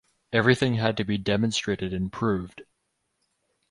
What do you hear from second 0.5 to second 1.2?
had to be